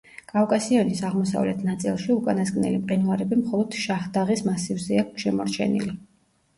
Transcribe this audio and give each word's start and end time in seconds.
კავკასიონის 0.29 1.03
აღმოსავლეთ 1.09 1.61
ნაწილში 1.67 2.09
უკანასკნელი 2.15 2.81
მყინვარები 2.81 3.41
მხოლოდ 3.45 3.81
შაჰდაღის 3.87 4.45
მასივზეა 4.53 5.09
შემორჩენილი. 5.27 5.97